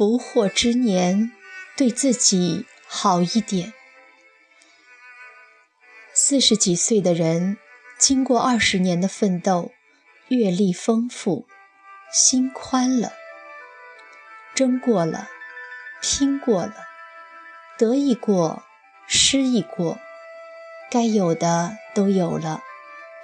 [0.00, 1.30] 不惑之年，
[1.76, 3.74] 对自己好一点。
[6.14, 7.58] 四十几岁的人，
[7.98, 9.72] 经过二十年的奋斗，
[10.28, 11.46] 阅历丰富，
[12.10, 13.12] 心宽了，
[14.54, 15.28] 争过了，
[16.00, 16.74] 拼过了，
[17.76, 18.62] 得意过，
[19.06, 19.98] 失意过，
[20.90, 22.62] 该有的都有了，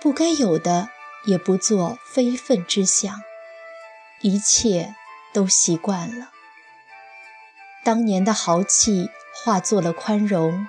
[0.03, 0.91] 不该有的
[1.25, 3.23] 也不做非分之想，
[4.21, 4.95] 一切
[5.33, 6.33] 都习惯了。
[7.87, 10.67] 当年的豪气化作了宽容，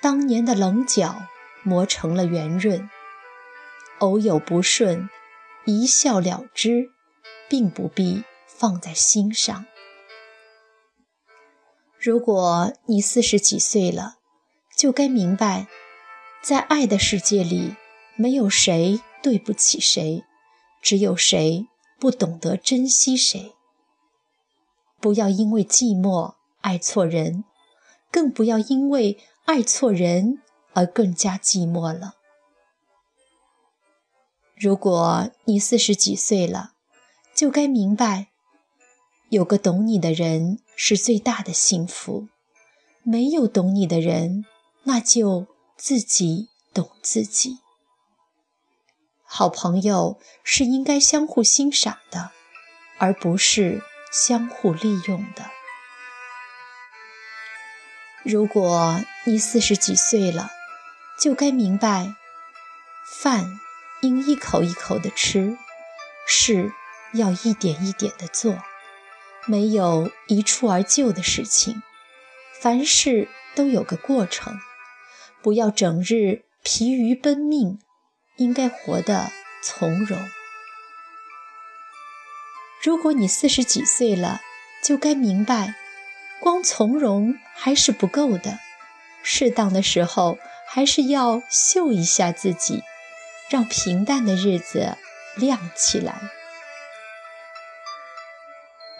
[0.00, 1.24] 当年的棱角
[1.64, 2.88] 磨成了圆润。
[3.98, 5.10] 偶有不顺，
[5.64, 6.92] 一笑了之，
[7.48, 9.66] 并不必放在心上。
[11.98, 14.18] 如果你四十几岁了，
[14.76, 15.66] 就该明白，
[16.44, 17.74] 在爱的世界里，
[18.14, 20.22] 没有谁对不起谁，
[20.80, 21.66] 只有谁
[21.98, 23.52] 不懂得珍惜谁。
[25.00, 26.34] 不要因为寂寞。
[26.62, 27.44] 爱错人，
[28.10, 30.40] 更不要因为爱错人
[30.72, 32.14] 而更加寂寞了。
[34.56, 36.72] 如果你四十几岁了，
[37.34, 38.28] 就该明白，
[39.28, 42.28] 有个懂你的人是最大的幸福；
[43.02, 44.44] 没有懂你的人，
[44.84, 47.58] 那就自己懂自己。
[49.24, 52.30] 好朋友是应该相互欣赏的，
[52.98, 55.50] 而不是相互利用的。
[58.24, 60.50] 如果你四十几岁了，
[61.18, 62.14] 就该明白，
[63.20, 63.58] 饭
[64.00, 65.56] 应一口一口的吃，
[66.26, 66.72] 事
[67.14, 68.62] 要一点一点的做，
[69.46, 71.82] 没有一蹴而就的事情，
[72.60, 74.56] 凡事都有个过程，
[75.42, 77.80] 不要整日疲于奔命，
[78.36, 79.32] 应该活得
[79.64, 80.16] 从容。
[82.84, 84.40] 如果你四十几岁了，
[84.84, 85.74] 就该明白。
[86.42, 88.58] 光从容还是不够的，
[89.22, 92.82] 适当的时候还是要秀一下自己，
[93.48, 94.98] 让平淡的日子
[95.36, 96.20] 亮起来。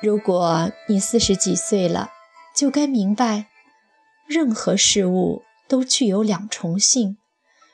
[0.00, 2.12] 如果你四十几岁了，
[2.54, 3.46] 就该明白，
[4.28, 7.18] 任何事物都具有两重性，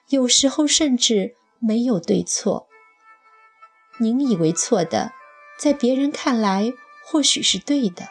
[0.09, 2.67] 有时候甚至没有对错。
[3.99, 5.13] 您以为错的，
[5.61, 6.73] 在别人看来
[7.05, 8.09] 或许是对的。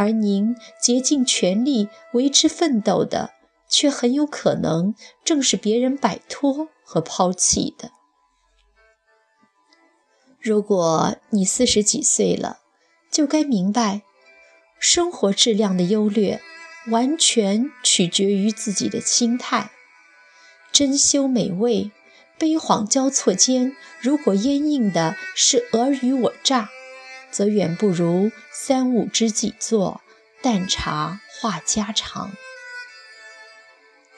[0.00, 3.34] 而您竭尽全力为之奋斗的，
[3.68, 7.90] 却很有可能正是别人摆脱和抛弃的。
[10.40, 12.60] 如果你四十几岁了，
[13.12, 14.00] 就该明白，
[14.78, 16.40] 生活质量的优劣，
[16.86, 19.70] 完全取决于自己的心态。
[20.72, 21.90] 珍馐美味，
[22.38, 26.70] 悲惶交错间，如果烟映的是尔虞我诈。
[27.30, 30.00] 则远不如三五知己坐，
[30.42, 32.32] 淡茶话家常。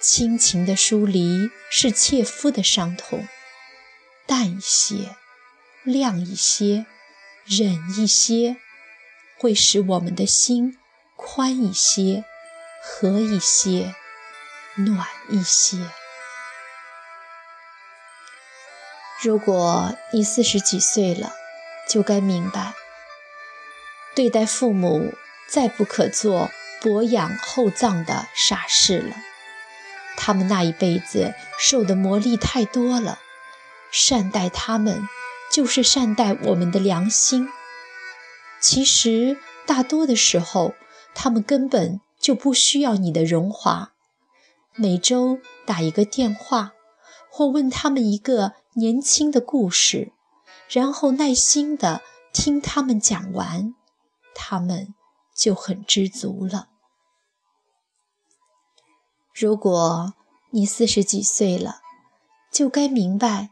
[0.00, 3.28] 亲情的疏离是切肤的伤痛，
[4.27, 5.17] 淡一些，
[5.84, 6.87] 亮一些，
[7.45, 8.56] 忍一些，
[9.39, 10.77] 会使我们的心
[11.15, 12.25] 宽一些，
[12.83, 13.95] 和一些，
[14.75, 15.77] 暖一些。
[19.22, 21.33] 如果你四十几岁了，
[21.89, 22.75] 就该明白。
[24.15, 25.15] 对待父母，
[25.49, 26.50] 再不可做
[26.83, 29.17] 薄养厚葬的傻事了。
[30.17, 33.19] 他们那一辈子受的磨砺太多了，
[33.91, 35.09] 善待他们，
[35.51, 37.49] 就是善待我们的良心。
[38.61, 40.75] 其实大多的时候，
[41.15, 43.93] 他们根本就不需要你的荣华。
[44.77, 46.72] 每周打一个电话，
[47.31, 50.13] 或问他们一个年轻的故事，
[50.69, 52.03] 然后耐心地
[52.33, 53.75] 听他们讲完。
[54.44, 54.92] 他们
[55.33, 56.68] 就很知足了。
[59.33, 60.15] 如果
[60.50, 61.80] 你四十几岁了，
[62.50, 63.50] 就该明白，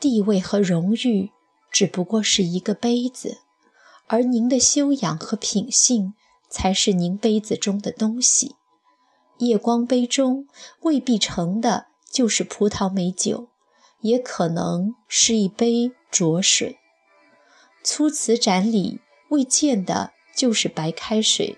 [0.00, 1.30] 地位和荣誉
[1.70, 3.38] 只不过是一个杯子，
[4.08, 6.14] 而您的修养和品性
[6.48, 8.56] 才是您杯子中的东西。
[9.38, 10.48] 夜光杯中
[10.80, 13.48] 未必盛的就是葡萄美酒，
[14.00, 16.80] 也可能是一杯浊水。
[17.84, 19.00] 粗瓷盏里。
[19.30, 21.56] 未见的就是白开水，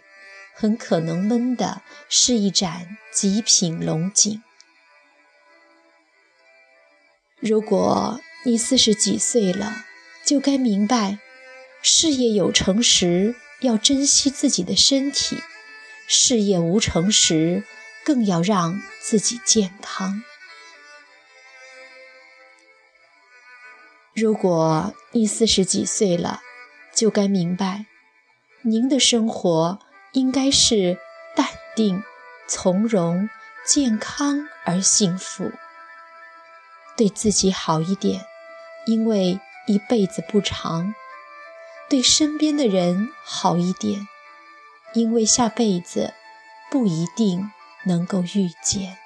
[0.55, 4.43] 很可能闷的是一盏极品龙井。
[7.41, 9.85] 如果你四十几岁了，
[10.25, 11.19] 就该明白，
[11.83, 15.39] 事业有成时要珍惜自己的身体，
[16.07, 17.65] 事业无成时
[18.05, 20.23] 更要让自己健康。
[24.15, 26.43] 如果你四十几岁了，
[26.95, 27.87] 就该明白，
[28.63, 29.79] 您的生活
[30.13, 30.99] 应该是
[31.35, 32.03] 淡定、
[32.47, 33.29] 从容、
[33.67, 35.51] 健康而幸福。
[36.97, 38.25] 对自己好一点，
[38.87, 40.95] 因为一辈子不长；
[41.89, 44.07] 对身边的人好一点，
[44.93, 46.13] 因为下辈子
[46.71, 47.51] 不一定
[47.85, 48.99] 能够遇见。